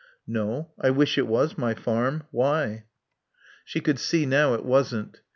[0.25, 0.71] "No.
[0.81, 2.23] I wish it was my farm.
[2.31, 2.85] Why?"
[3.63, 5.21] She could see now it wasn't.